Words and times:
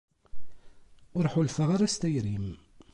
ur 1.17 1.25
ḥulfaɣ 1.33 1.69
ara 1.75 1.91
s 1.93 1.95
tayri-m. 1.95 2.47